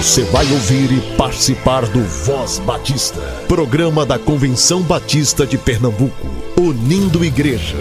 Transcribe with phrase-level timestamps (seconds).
[0.00, 6.26] Você vai ouvir e participar do Voz Batista, programa da Convenção Batista de Pernambuco,
[6.58, 7.76] unindo igreja.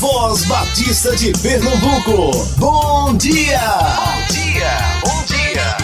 [0.00, 3.60] Voz Batista de Pernambuco, bom dia!
[3.60, 5.76] Bom dia, bom dia!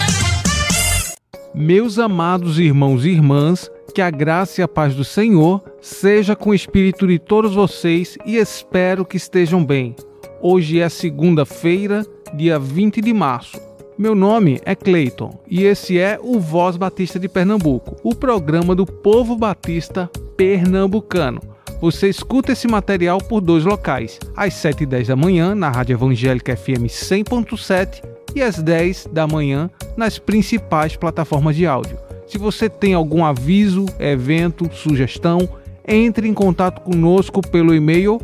[1.53, 6.49] Meus amados irmãos e irmãs, que a graça e a paz do Senhor seja com
[6.49, 9.95] o espírito de todos vocês e espero que estejam bem.
[10.41, 12.05] Hoje é segunda-feira,
[12.35, 13.64] dia 20 de março.
[13.97, 18.85] Meu nome é Cleiton e esse é o Voz Batista de Pernambuco, o programa do
[18.85, 21.39] povo batista pernambucano.
[21.79, 25.93] Você escuta esse material por dois locais, às 7 e 10 da manhã na Rádio
[25.93, 28.03] Evangélica FM 100.7
[28.35, 31.97] e às 10 da manhã nas principais plataformas de áudio.
[32.27, 35.47] Se você tem algum aviso, evento, sugestão,
[35.87, 38.19] entre em contato conosco pelo e-mail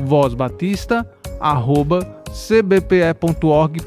[0.00, 3.82] vozbatista.com cbpe.org.br.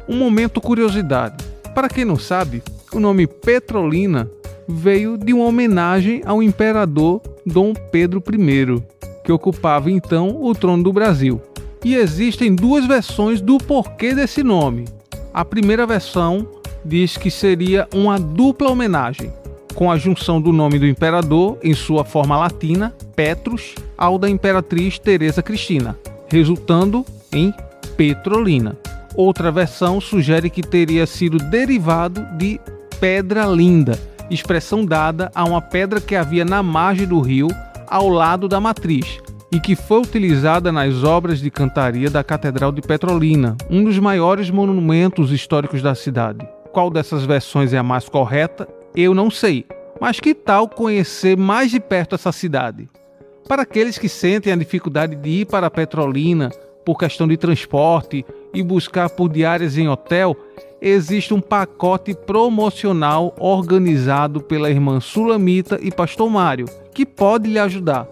[0.08, 1.44] Um momento curiosidade.
[1.74, 4.28] Para quem não sabe, o nome Petrolina
[4.66, 8.82] veio de uma homenagem ao imperador Dom Pedro I,
[9.22, 11.42] que ocupava então o trono do Brasil.
[11.84, 14.86] E existem duas versões do porquê desse nome.
[15.32, 16.48] A primeira versão
[16.82, 19.30] diz que seria uma dupla homenagem
[19.78, 24.98] com a junção do nome do imperador em sua forma latina, Petrus, ao da imperatriz
[24.98, 27.54] Teresa Cristina, resultando em
[27.96, 28.76] Petrolina.
[29.14, 32.60] Outra versão sugere que teria sido derivado de
[32.98, 33.96] Pedra Linda,
[34.28, 37.46] expressão dada a uma pedra que havia na margem do rio
[37.86, 39.20] ao lado da matriz
[39.52, 44.50] e que foi utilizada nas obras de cantaria da Catedral de Petrolina, um dos maiores
[44.50, 46.44] monumentos históricos da cidade.
[46.72, 48.66] Qual dessas versões é a mais correta
[49.00, 49.64] eu não sei,
[50.00, 52.88] mas que tal conhecer mais de perto essa cidade?
[53.46, 56.50] Para aqueles que sentem a dificuldade de ir para Petrolina
[56.84, 60.36] por questão de transporte e buscar por diárias em hotel,
[60.82, 68.08] existe um pacote promocional organizado pela irmã Sulamita e Pastor Mário, que pode lhe ajudar.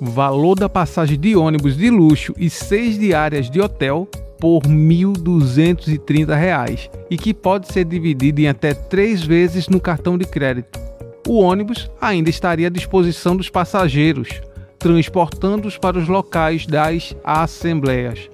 [0.00, 4.08] Valor da passagem de ônibus de luxo e seis diárias de hotel
[4.44, 10.26] por R$ 1.230 e que pode ser dividido em até três vezes no cartão de
[10.26, 10.78] crédito.
[11.26, 14.42] O ônibus ainda estaria à disposição dos passageiros,
[14.78, 18.28] transportando-os para os locais das assembleias.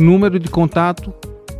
[0.00, 1.12] Número de contato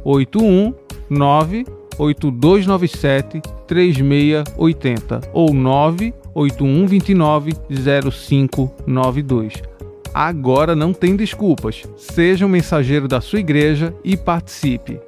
[0.03, 1.67] 819
[1.99, 9.72] 8297 3680 ou 98129 0592.
[10.15, 11.83] Agora não tem desculpas.
[11.97, 15.01] Seja um mensageiro da sua igreja e participe.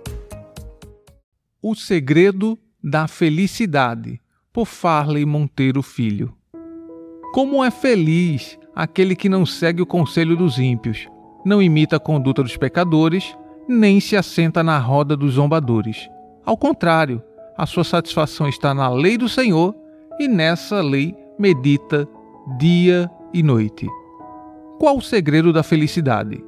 [1.62, 4.20] O Segredo da Felicidade,
[4.52, 6.34] por Farley Monteiro Filho.
[7.34, 11.06] Como é feliz aquele que não segue o conselho dos ímpios,
[11.44, 13.36] não imita a conduta dos pecadores,
[13.68, 16.08] nem se assenta na roda dos zombadores.
[16.46, 17.22] Ao contrário,
[17.56, 19.74] a sua satisfação está na lei do Senhor
[20.18, 22.08] e nessa lei medita
[22.58, 23.86] dia e noite.
[24.84, 26.44] Qual o segredo da felicidade?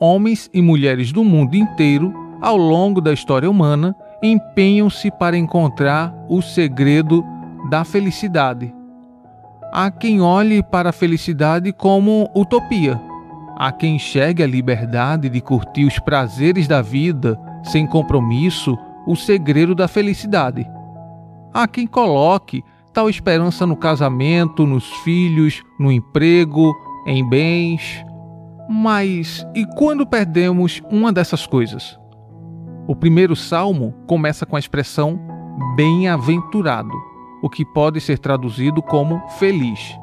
[0.00, 2.10] Homens e mulheres do mundo inteiro,
[2.40, 7.22] ao longo da história humana, empenham-se para encontrar o segredo
[7.68, 8.74] da felicidade.
[9.70, 12.98] Há quem olhe para a felicidade como utopia.
[13.58, 19.74] Há quem enxergue a liberdade de curtir os prazeres da vida sem compromisso, o segredo
[19.74, 20.66] da felicidade.
[21.52, 22.64] Há quem coloque
[22.94, 26.74] tal esperança no casamento, nos filhos, no emprego,
[27.06, 28.04] em bens.
[28.68, 31.98] Mas e quando perdemos uma dessas coisas?
[32.88, 35.18] O primeiro salmo começa com a expressão
[35.76, 36.92] bem-aventurado,
[37.42, 39.96] o que pode ser traduzido como feliz.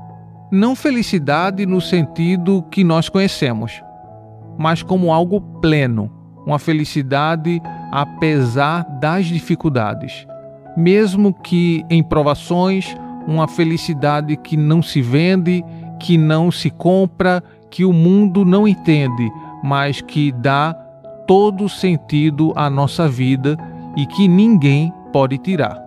[0.52, 3.82] Não felicidade no sentido que nós conhecemos,
[4.58, 6.12] mas como algo pleno,
[6.46, 7.62] uma felicidade
[7.92, 10.28] apesar das dificuldades.
[10.76, 12.96] Mesmo que em provações,
[13.28, 15.64] uma felicidade que não se vende
[16.04, 17.42] que não se compra,
[17.72, 19.32] que o mundo não entende,
[19.64, 20.74] mas que dá
[21.26, 23.58] todo sentido à nossa vida
[23.96, 25.82] e que ninguém pode tirar.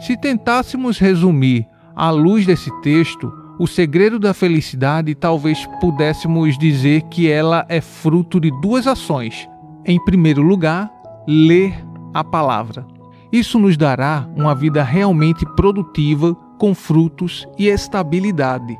[0.00, 7.30] Se tentássemos resumir, à luz desse texto, o segredo da felicidade talvez pudéssemos dizer que
[7.30, 9.48] ela é fruto de duas ações.
[9.84, 10.90] Em primeiro lugar,
[11.24, 11.72] ler
[12.12, 12.84] a palavra.
[13.30, 18.76] Isso nos dará uma vida realmente produtiva, com frutos e estabilidade.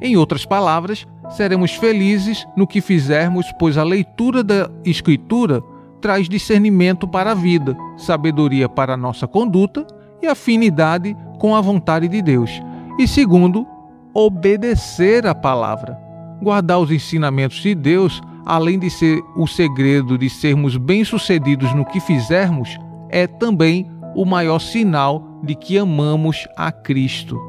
[0.00, 5.62] Em outras palavras, seremos felizes no que fizermos, pois a leitura da Escritura
[6.00, 9.86] traz discernimento para a vida, sabedoria para a nossa conduta
[10.22, 12.50] e afinidade com a vontade de Deus.
[12.98, 13.66] E segundo,
[14.14, 15.98] obedecer a palavra.
[16.40, 22.00] Guardar os ensinamentos de Deus, além de ser o segredo de sermos bem-sucedidos no que
[22.00, 22.76] fizermos,
[23.08, 27.47] é também o maior sinal de que amamos a Cristo.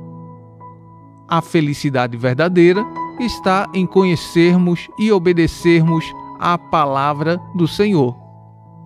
[1.30, 2.84] A felicidade verdadeira
[3.20, 6.04] está em conhecermos e obedecermos
[6.40, 8.18] a palavra do Senhor.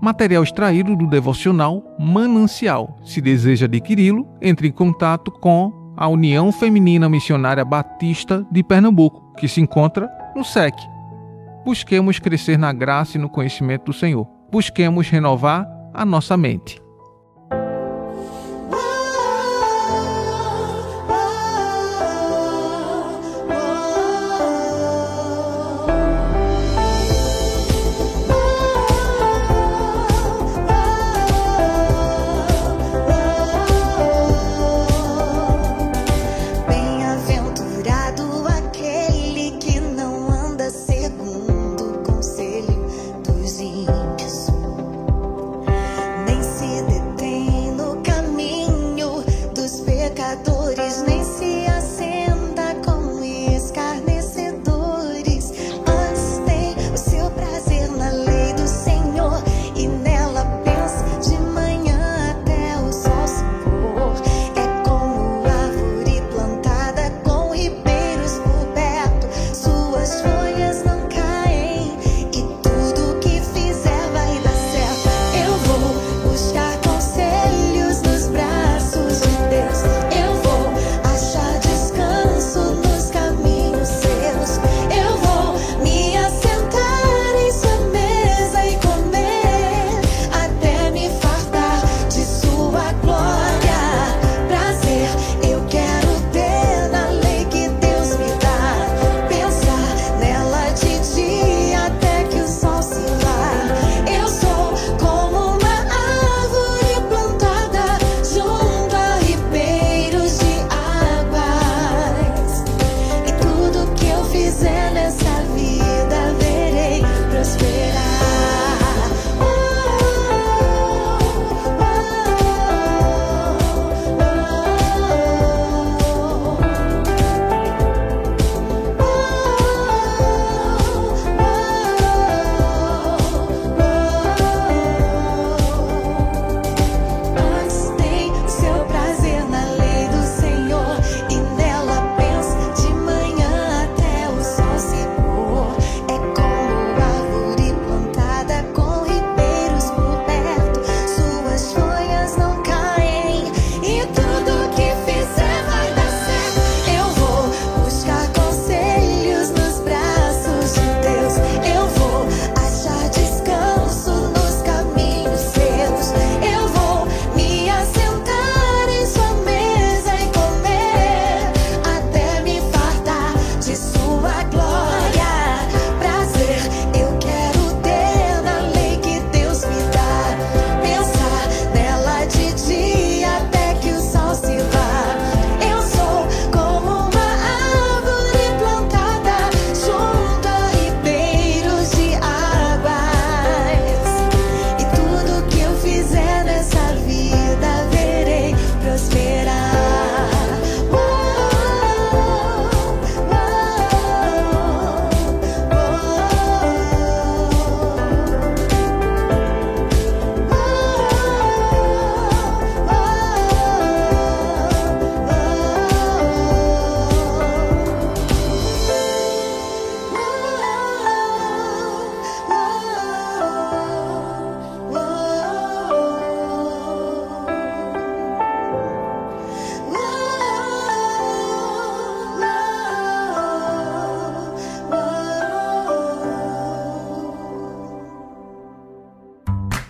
[0.02, 2.98] Material extraído do devocional Manancial.
[3.06, 9.48] Se deseja adquiri-lo, entre em contato com a União Feminina Missionária Batista de Pernambuco, que
[9.48, 10.74] se encontra no SEC.
[11.64, 14.28] Busquemos crescer na graça e no conhecimento do Senhor.
[14.52, 16.83] Busquemos renovar a nossa mente.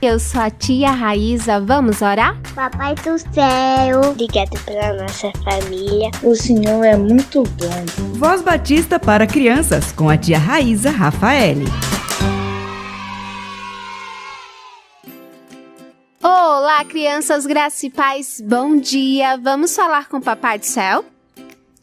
[0.06, 2.38] Eu sou a tia Raíza, vamos orar?
[2.54, 6.12] Papai do céu, obrigado pela nossa família.
[6.22, 8.18] O Senhor é muito bom.
[8.18, 11.64] Voz Batista para crianças com a tia Raíza Rafaele.
[16.22, 19.38] Olá, crianças, graças e paz, bom dia.
[19.38, 21.13] Vamos falar com o Papai do Céu?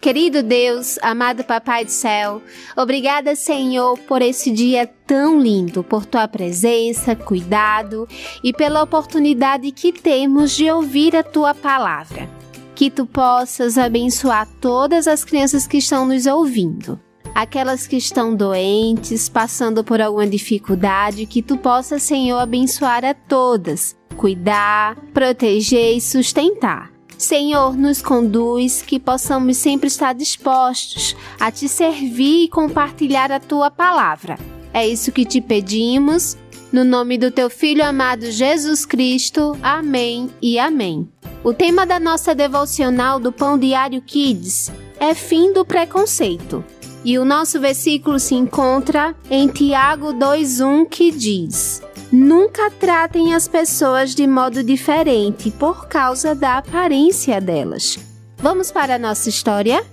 [0.00, 2.40] Querido Deus, amado Papai do Céu,
[2.74, 8.08] obrigada, Senhor, por esse dia tão lindo, por tua presença, cuidado
[8.42, 12.26] e pela oportunidade que temos de ouvir a tua palavra.
[12.74, 16.98] Que tu possas abençoar todas as crianças que estão nos ouvindo.
[17.34, 23.94] Aquelas que estão doentes, passando por alguma dificuldade, que tu possa, Senhor, abençoar a todas,
[24.16, 26.89] cuidar, proteger e sustentar.
[27.20, 33.70] Senhor, nos conduz que possamos sempre estar dispostos a te servir e compartilhar a tua
[33.70, 34.38] palavra.
[34.72, 36.38] É isso que te pedimos,
[36.72, 39.54] no nome do teu Filho amado Jesus Cristo.
[39.62, 41.06] Amém e amém.
[41.44, 46.64] O tema da nossa devocional do Pão Diário Kids é fim do preconceito.
[47.04, 54.16] E o nosso versículo se encontra em Tiago 2:1 que diz: Nunca tratem as pessoas
[54.16, 58.00] de modo diferente por causa da aparência delas.
[58.36, 59.84] Vamos para a nossa história?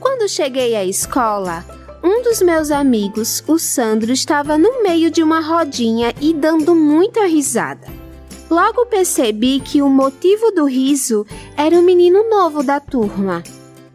[0.00, 1.64] Quando cheguei à escola,
[2.02, 7.24] um dos meus amigos, o Sandro, estava no meio de uma rodinha e dando muita
[7.26, 7.86] risada.
[8.50, 11.24] Logo percebi que o motivo do riso
[11.56, 13.44] era o menino novo da turma.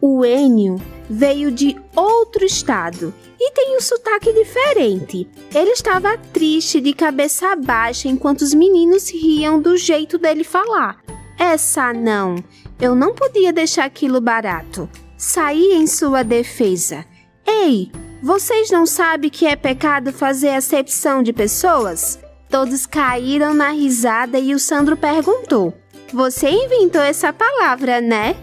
[0.00, 5.28] O Enio veio de outro estado e tem um sotaque diferente.
[5.54, 11.02] Ele estava triste, de cabeça baixa, enquanto os meninos riam do jeito dele falar.
[11.38, 12.36] Essa não,
[12.80, 14.88] eu não podia deixar aquilo barato.
[15.16, 17.04] Saí em sua defesa.
[17.46, 17.90] Ei,
[18.22, 22.18] vocês não sabem que é pecado fazer acepção de pessoas?
[22.48, 25.74] Todos caíram na risada e o Sandro perguntou:
[26.12, 28.36] Você inventou essa palavra, né?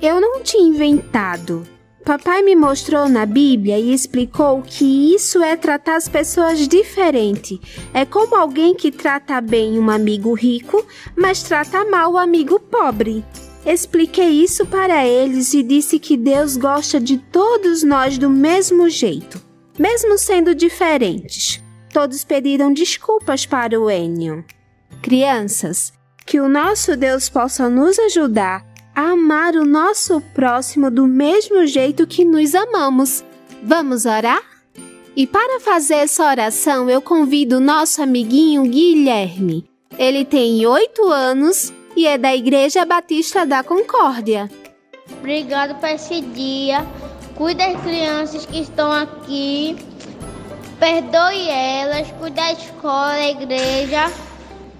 [0.00, 1.73] Eu não tinha inventado.
[2.04, 7.58] Papai me mostrou na Bíblia e explicou que isso é tratar as pessoas diferente.
[7.94, 13.24] É como alguém que trata bem um amigo rico, mas trata mal o amigo pobre.
[13.64, 19.40] Expliquei isso para eles e disse que Deus gosta de todos nós do mesmo jeito,
[19.78, 21.62] mesmo sendo diferentes.
[21.90, 24.44] Todos pediram desculpas para o Enio.
[25.00, 25.90] Crianças,
[26.26, 32.24] que o nosso Deus possa nos ajudar amar o nosso próximo do mesmo jeito que
[32.24, 33.24] nos amamos.
[33.62, 34.42] Vamos orar?
[35.16, 39.64] E para fazer essa oração, eu convido o nosso amiguinho Guilherme.
[39.96, 44.50] Ele tem oito anos e é da Igreja Batista da Concórdia.
[45.18, 46.84] Obrigado por esse dia.
[47.36, 49.76] Cuide das crianças que estão aqui.
[50.78, 52.10] Perdoe elas.
[52.18, 54.12] Cuide da escola, da igreja.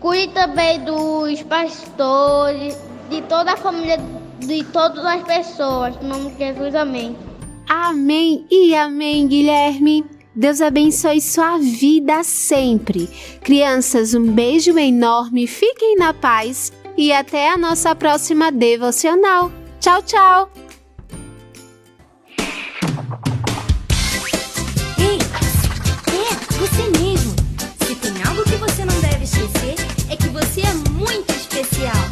[0.00, 2.76] Cuide também dos pastores,
[3.08, 3.98] de toda a família,
[4.38, 5.94] de todas as pessoas.
[6.02, 7.16] Em nome de Jesus, amém.
[7.68, 10.04] Amém e amém, Guilherme.
[10.34, 13.08] Deus abençoe sua vida sempre.
[13.42, 19.52] Crianças, um beijo enorme, fiquem na paz e até a nossa próxima devocional.
[19.80, 20.50] Tchau, tchau!
[24.98, 25.18] Ei,
[26.12, 27.34] é você mesmo.
[27.86, 29.76] Se tem algo que você não deve esquecer,
[30.10, 32.03] é que você é muito especial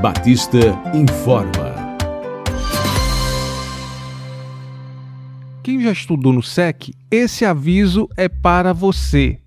[0.00, 0.58] Batista
[0.94, 1.74] informa.
[5.60, 9.40] Quem já estudou no SEC, esse aviso é para você.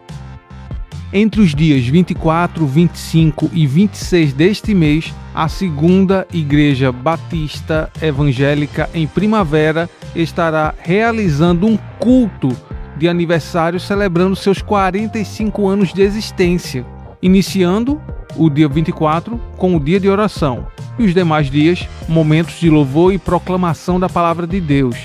[1.14, 9.08] Entre os dias 24, 25 e 26 deste mês, a segunda Igreja Batista Evangélica em
[9.08, 12.50] Primavera estará realizando um culto
[12.98, 16.86] de aniversário celebrando seus 45 anos de existência,
[17.26, 18.00] iniciando
[18.38, 20.68] o dia 24 com o dia de oração
[21.00, 24.96] e os demais dias momentos de louvor e proclamação da palavra de Deus.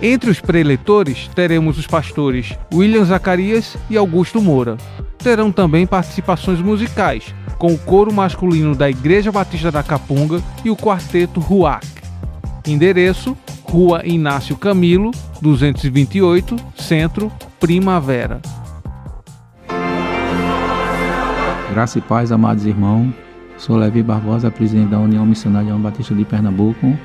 [0.00, 4.76] Entre os preletores teremos os pastores William Zacarias e Augusto Moura.
[5.18, 10.76] Terão também participações musicais, com o coro masculino da Igreja Batista da Capunga e o
[10.76, 11.86] quarteto Ruac.
[12.68, 15.10] Endereço: Rua Inácio Camilo,
[15.40, 18.40] 228, Centro, Primavera.
[21.74, 23.12] Graça e paz, amados irmãos.
[23.58, 26.96] Sou Levi Barbosa, presidente da União Missionária João Batista de Pernambuco.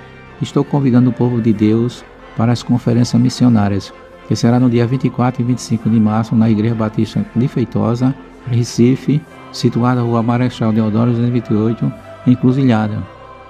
[0.44, 2.06] Estou convidando o povo de Deus
[2.38, 3.92] para as conferências missionárias,
[4.28, 8.14] que será no dia 24 e 25 de março na Igreja Batista de Feitosa,
[8.46, 9.20] Recife,
[9.52, 11.92] situada na Rua Marechal Deodoro 228,
[12.28, 13.02] Encruzilhada.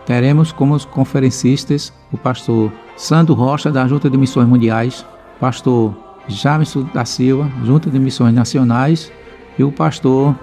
[0.05, 5.05] Teremos como conferencistas o pastor Sandro Rocha, da Junta de Missões Mundiais,
[5.37, 5.93] pastor
[6.29, 9.11] Jamison da Silva, Junta de Missões Nacionais,
[9.57, 10.33] e o pastor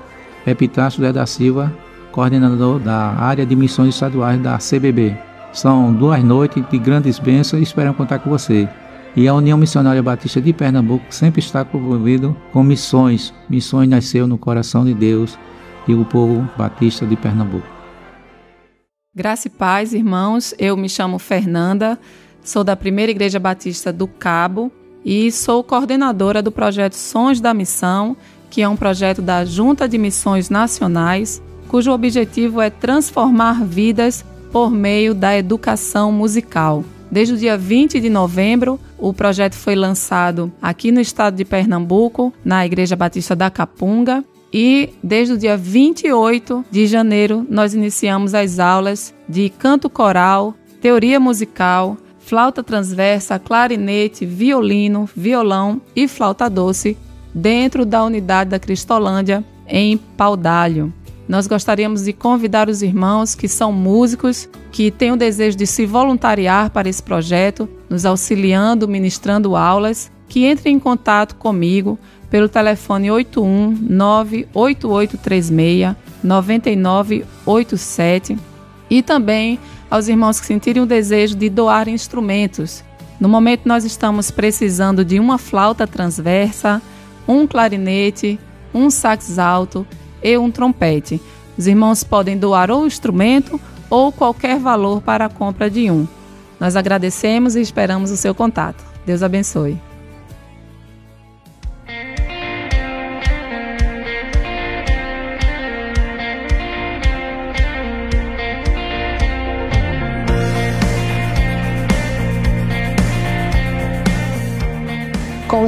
[0.47, 1.73] Epitácio Zé da Silva,
[2.13, 5.17] coordenador da área de missões estaduais da CBB.
[5.53, 8.69] São duas noites de grandes bênçãos e esperamos contar com você.
[9.17, 13.33] E a União Missionária Batista de Pernambuco sempre está envolvido com missões.
[13.49, 15.39] Missões nasceu no coração de Deus
[15.89, 17.67] e o povo batista de Pernambuco.
[19.15, 20.55] Graça e paz, irmãos.
[20.59, 21.99] Eu me chamo Fernanda,
[22.45, 24.71] sou da Primeira Igreja Batista do Cabo
[25.03, 28.17] e sou coordenadora do projeto Sons da Missão,
[28.57, 34.71] que é um projeto da Junta de Missões Nacionais, cujo objetivo é transformar vidas por
[34.71, 36.83] meio da educação musical.
[37.11, 42.33] Desde o dia 20 de novembro, o projeto foi lançado aqui no estado de Pernambuco,
[42.43, 48.59] na Igreja Batista da Capunga, e desde o dia 28 de janeiro nós iniciamos as
[48.59, 56.97] aulas de canto coral, teoria musical, flauta transversa, clarinete, violino, violão e flauta doce
[57.37, 60.91] dentro da unidade da Cristolândia em Paudalho.
[61.29, 65.85] Nós gostaríamos de convidar os irmãos que são músicos, que têm o desejo de se
[65.85, 71.99] voluntariar para esse projeto, nos auxiliando, ministrando aulas, que entrem em contato comigo
[72.31, 78.39] pelo telefone 81 98836 9987
[78.89, 79.59] e também
[79.91, 82.83] aos irmãos que sentirem o desejo de doar instrumentos.
[83.21, 86.81] No momento nós estamos precisando de uma flauta transversa,
[87.27, 88.39] um clarinete,
[88.73, 89.87] um sax alto
[90.23, 91.21] e um trompete.
[91.57, 96.07] Os irmãos podem doar ou instrumento ou qualquer valor para a compra de um.
[96.59, 98.85] Nós agradecemos e esperamos o seu contato.
[99.05, 99.86] Deus abençoe.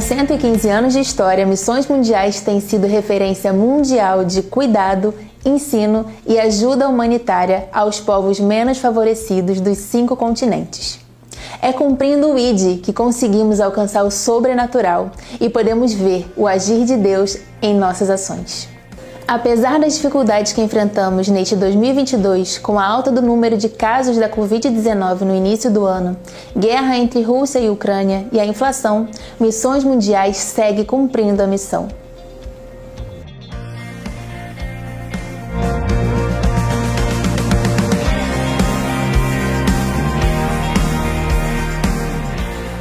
[0.08, 5.12] 115 anos de história, Missões Mundiais tem sido referência mundial de cuidado,
[5.44, 10.98] ensino e ajuda humanitária aos povos menos favorecidos dos cinco continentes.
[11.60, 16.96] É cumprindo o ID que conseguimos alcançar o sobrenatural e podemos ver o agir de
[16.96, 18.77] Deus em nossas ações.
[19.28, 24.26] Apesar das dificuldades que enfrentamos neste 2022, com a alta do número de casos da
[24.26, 26.16] Covid-19 no início do ano,
[26.56, 29.06] guerra entre Rússia e Ucrânia e a inflação,
[29.38, 31.88] Missões Mundiais segue cumprindo a missão.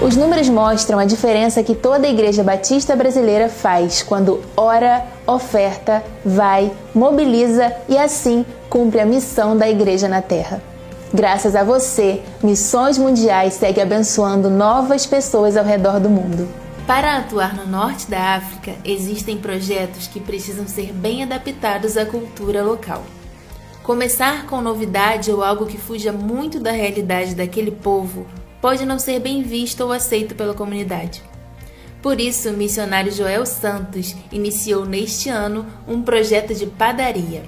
[0.08, 6.72] Os números mostram a diferença que toda Igreja Batista brasileira faz quando ora, oferta, vai,
[6.96, 10.62] mobiliza e assim cumpre a missão da Igreja na Terra.
[11.14, 16.48] Graças a você, Missões Mundiais segue abençoando novas pessoas ao redor do mundo.
[16.88, 22.64] Para atuar no norte da África, existem projetos que precisam ser bem adaptados à cultura
[22.64, 23.04] local.
[23.84, 28.26] Começar com novidade ou algo que fuja muito da realidade daquele povo
[28.68, 31.24] pode não ser bem visto ou aceito pela comunidade.
[32.02, 37.44] Por isso, o missionário Joel Santos iniciou neste ano um projeto de padaria.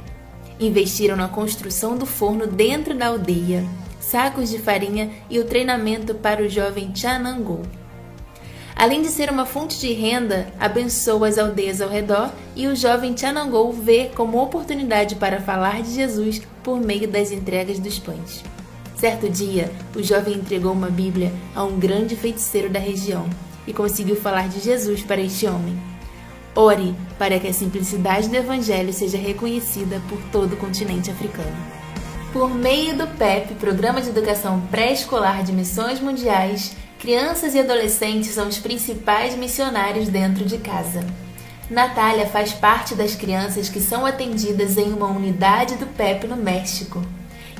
[0.61, 3.65] Investiram na construção do forno dentro da aldeia,
[3.99, 7.63] sacos de farinha e o treinamento para o jovem Chanangô.
[8.73, 13.17] Além de ser uma fonte de renda, abençoa as aldeias ao redor e o jovem
[13.17, 18.41] Chanangô vê como oportunidade para falar de Jesus por meio das entregas dos pães.
[18.99, 23.29] Certo dia, o jovem entregou uma Bíblia a um grande feiticeiro da região
[23.65, 25.79] e conseguiu falar de Jesus para este homem.
[26.53, 31.55] Ore para que a simplicidade do Evangelho seja reconhecida por todo o continente africano.
[32.33, 38.49] Por meio do PEP, Programa de Educação Pré-Escolar de Missões Mundiais, crianças e adolescentes são
[38.49, 41.05] os principais missionários dentro de casa.
[41.69, 47.01] Natália faz parte das crianças que são atendidas em uma unidade do PEP no México.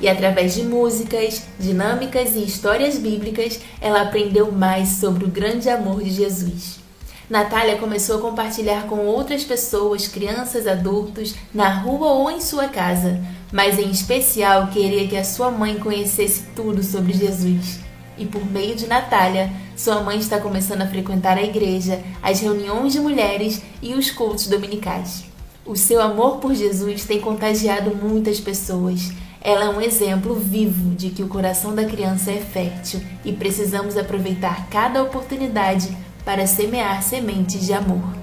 [0.00, 6.02] E através de músicas, dinâmicas e histórias bíblicas, ela aprendeu mais sobre o grande amor
[6.02, 6.80] de Jesus.
[7.28, 13.20] Natália começou a compartilhar com outras pessoas, crianças, adultos, na rua ou em sua casa,
[13.52, 18.76] mas em especial queria que a sua mãe conhecesse tudo sobre Jesus e por meio
[18.76, 23.94] de Natália, sua mãe está começando a frequentar a igreja, as reuniões de mulheres e
[23.94, 25.24] os cultos dominicais.
[25.64, 29.10] O seu amor por Jesus tem contagiado muitas pessoas.
[29.42, 33.96] Ela é um exemplo vivo de que o coração da criança é fértil e precisamos
[33.96, 38.20] aproveitar cada oportunidade para semear sementes de amor.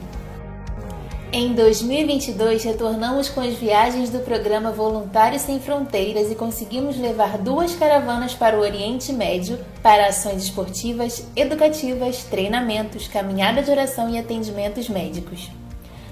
[1.34, 7.76] Em 2022, retornamos com as viagens do programa Voluntários Sem Fronteiras e conseguimos levar duas
[7.76, 14.88] caravanas para o Oriente Médio para ações esportivas, educativas, treinamentos, caminhada de oração e atendimentos
[14.88, 15.50] médicos.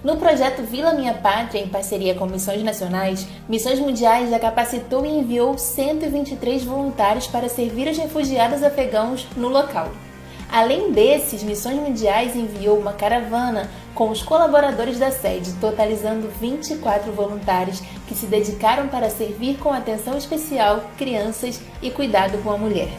[0.06, 5.10] No projeto Vila Minha Pátria, em parceria com Missões Nacionais, Missões Mundiais já capacitou e
[5.10, 9.90] enviou 123 voluntários para servir os refugiados afegãos no local.
[10.48, 17.82] Além desses, Missões Mundiais enviou uma caravana com os colaboradores da sede, totalizando 24 voluntários
[18.08, 22.90] que se dedicaram para servir com atenção especial crianças e cuidado com a mulher.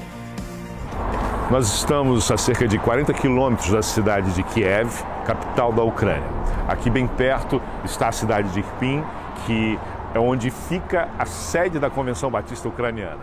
[1.53, 4.91] Nós estamos a cerca de 40 quilômetros da cidade de Kiev,
[5.25, 6.56] capital da Ucrânia.
[6.69, 9.05] Aqui bem perto está a cidade de Irpin,
[9.47, 9.79] que
[10.13, 13.21] é onde fica a sede da Convenção Batista Ucraniana.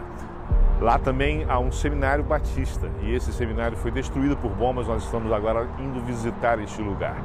[0.80, 4.88] Lá também há um seminário batista e esse seminário foi destruído por bombas.
[4.88, 7.18] Nós estamos agora indo visitar este lugar.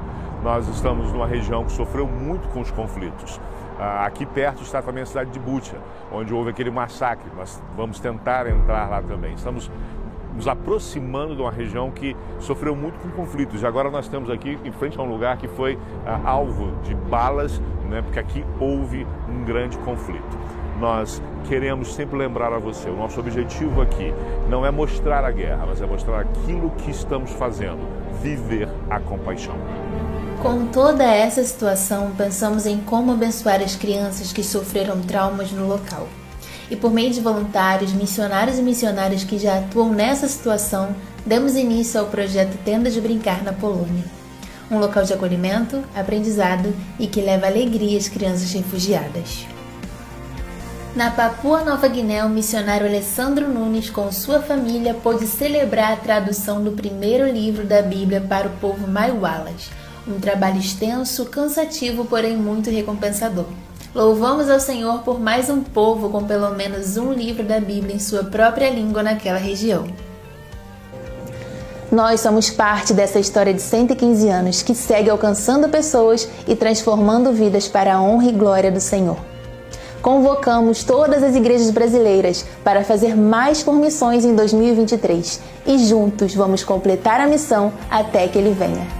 [0.42, 3.40] Nós estamos numa região que sofreu muito com os conflitos.
[3.78, 5.76] Ah, aqui perto está também a cidade de Bucha,
[6.11, 7.31] onde houve aquele massacre.
[7.37, 9.35] Nós vamos tentar entrar lá também.
[9.35, 9.70] Estamos
[10.38, 13.61] nos aproximando de uma região que sofreu muito com conflitos.
[13.61, 16.94] E agora nós estamos aqui em frente a um lugar que foi ah, alvo de
[16.94, 20.38] balas, né, porque aqui houve um grande conflito
[20.79, 24.14] nós queremos sempre lembrar a você: o nosso objetivo aqui
[24.48, 27.81] não é mostrar a guerra, mas é mostrar aquilo que estamos fazendo,
[28.22, 29.57] viver a compaixão.
[30.40, 36.07] Com toda essa situação, pensamos em como abençoar as crianças que sofreram traumas no local.
[36.70, 41.98] E por meio de voluntários, missionários e missionárias que já atuam nessa situação, demos início
[41.98, 44.04] ao projeto Tenda de Brincar na Polônia.
[44.70, 49.46] Um local de acolhimento, aprendizado e que leva alegria às crianças refugiadas.
[50.94, 56.62] Na Papua Nova Guiné, o missionário Alessandro Nunes, com sua família, pôde celebrar a tradução
[56.62, 59.70] do primeiro livro da Bíblia para o povo Maiwalas,
[60.07, 63.46] um trabalho extenso, cansativo, porém muito recompensador.
[63.94, 67.98] Louvamos ao Senhor por mais um povo com pelo menos um livro da Bíblia em
[67.98, 69.87] sua própria língua naquela região.
[71.90, 77.66] Nós somos parte dessa história de 115 anos que segue alcançando pessoas e transformando vidas
[77.66, 79.16] para a honra e glória do Senhor
[80.09, 86.64] convocamos todas as igrejas brasileiras para fazer mais por missões em 2023 e juntos vamos
[86.64, 88.97] completar a missão até que ele venha.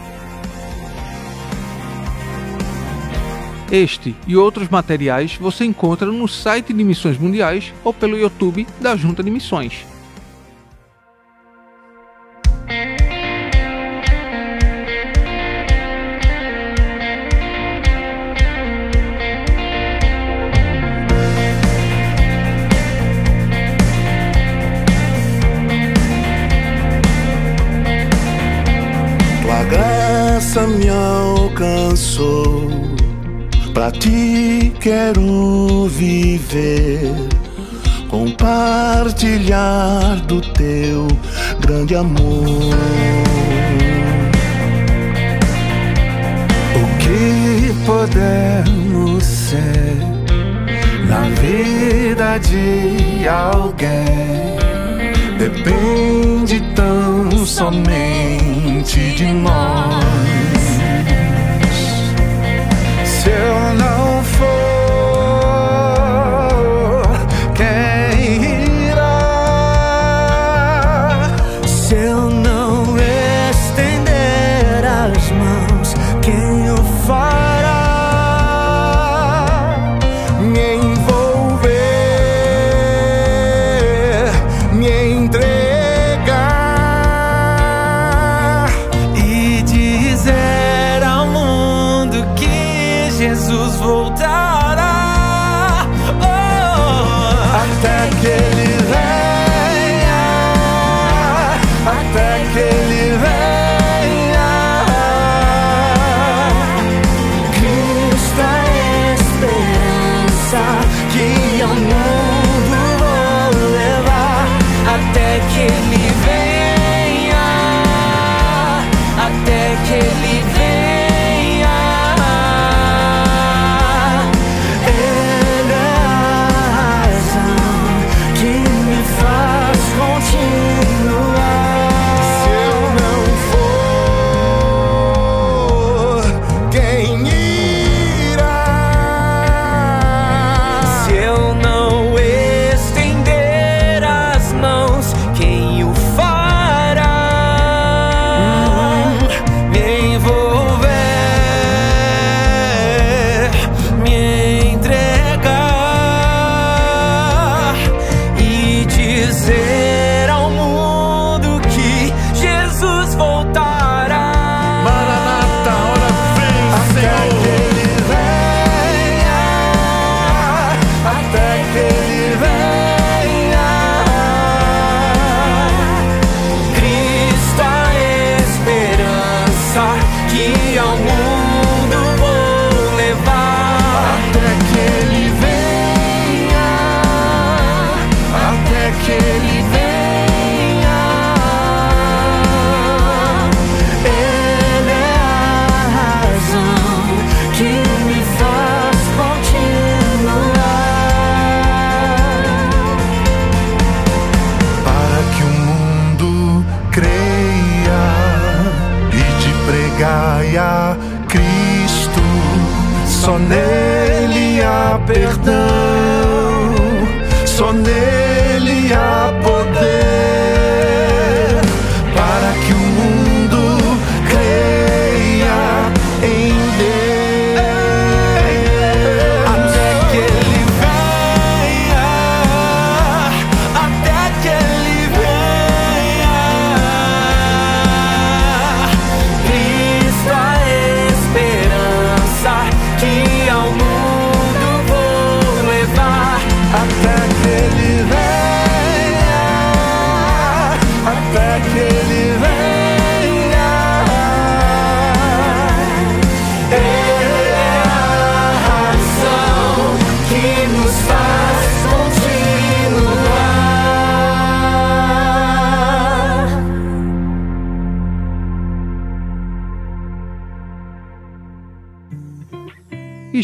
[3.70, 8.96] Este e outros materiais você encontra no site de Missões Mundiais ou pelo YouTube da
[8.96, 9.87] Junta de Missões.
[30.48, 32.47] graça me alcançou.
[33.78, 37.14] Pra ti quero viver,
[38.08, 41.06] compartilhar do teu
[41.60, 42.74] grande amor.
[46.74, 49.96] O que podemos ser
[51.06, 54.58] na vida de alguém
[55.38, 60.58] depende tão somente de nós.
[63.28, 64.67] still no fool